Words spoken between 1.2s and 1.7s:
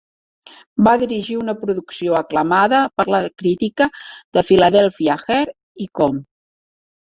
una